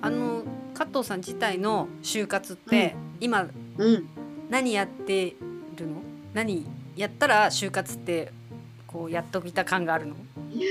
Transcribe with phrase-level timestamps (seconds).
[0.00, 3.46] 加藤さん自体の就活って、今
[3.78, 4.08] うん。
[4.50, 5.36] 何やって
[5.76, 6.02] るの？
[6.32, 8.32] 何やったら就活って
[8.86, 10.14] こうやっときた感があるの、
[10.50, 10.68] いや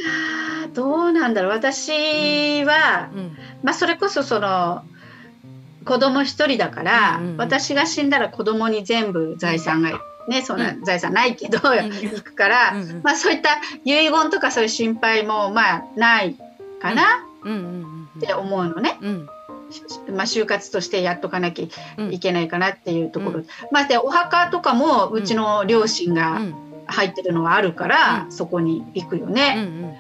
[0.66, 1.52] ーどうなんだろう。
[1.52, 3.38] 私は、うん。
[3.62, 4.84] まあそれこそその
[5.86, 7.38] 子供一人だから、うんうんうん。
[7.38, 11.62] 私が死んだら子供に全部財産がねそんなう財産ないけど、ん。
[11.62, 13.02] 行くから、うんうん。
[13.04, 16.36] まあそういった遺言とかそういう心配もまあない
[16.82, 17.24] かな。
[17.44, 19.30] うんうんうんって思うのね、うん。
[20.16, 22.14] まあ就活としてやっとかなきゃうん。
[22.14, 26.56] いけないかなっていうところ、うまあでお墓とかもうちの両親うがん。
[26.90, 28.32] 入ってるのはあるから、うん。
[28.32, 29.62] そこに行くようんうね。
[29.62, 29.96] ん。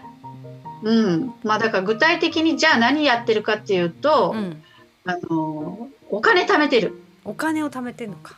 [0.84, 4.63] うん、まあだから具体的にじゃあ何やってるかっていうと、うん。
[5.05, 7.02] あのお金貯めてる。
[7.25, 8.36] お金を貯めてんのか。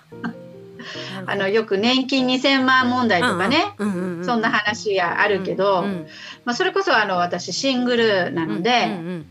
[1.25, 3.93] あのよく年金2000万問題とかね、うん。
[3.93, 6.07] うんうん、そんな話があるけど、うん
[6.45, 9.25] まあ、それこそあの私シングルなので、うんうん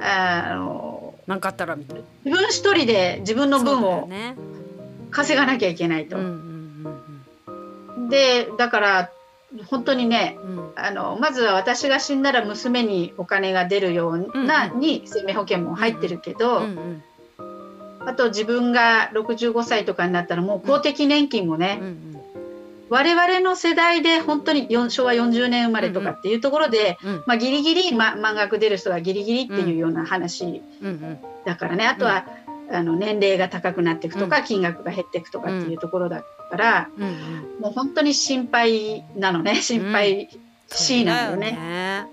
[0.00, 2.02] あのなんかあったらみたいな。
[2.24, 4.36] 自分一人で自分の分をね。
[5.10, 6.16] 稼がなきゃいけないと。
[6.16, 9.10] うんうんでだから
[9.66, 17.02] 本当にねうんうんあのまずは私が死んだら娘にお金が出るような、うんに生命保険も入ってるけど、うんうん
[18.06, 22.18] あと自分が65歳とかになったらもう公的年金もね、うんうん
[22.90, 31.18] 我々の世代で本当によ昭和40年生まれとかっていうところで、うんまあ、ギリギリ、ま、満額出る人がギリギリっていうような話うんうん。
[31.44, 32.26] だからね、あとは、
[32.70, 37.14] あの年齢が高くなっていくとか、金額が減っていくとかっていうところだから、うんうん。
[37.60, 39.56] もう本当に心配なのね。
[39.56, 40.28] 心配
[40.70, 41.52] しいなのよね。
[41.52, 42.06] ね。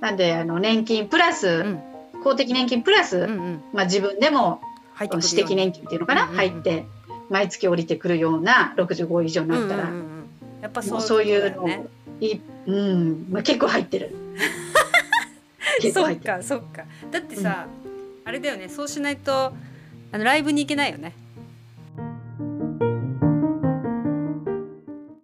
[0.00, 1.80] なんであの年金プラス、うん。
[2.22, 3.62] 公的年金プラス、うんうん。
[3.72, 4.60] まあ、自分でも
[4.98, 6.36] 私的年金っていうのかな、うんうんうん。
[6.38, 6.86] 入って
[7.30, 10.14] 毎月降りてくるような65以上になったら、うんうんうん
[10.64, 11.68] やっぱそうそういうの。
[12.20, 14.14] いうんまあ、結構入ってる。
[15.82, 16.36] 結構そっ入ってる。
[16.38, 16.84] かそっか。
[17.10, 17.66] だってさ、
[18.24, 18.70] あれだよね。
[18.70, 19.52] そうしないと
[20.10, 21.12] あのライブに行けないよね。